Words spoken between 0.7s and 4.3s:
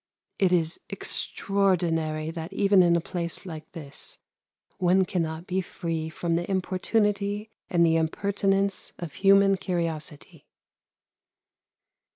extraordinary that even in a place like this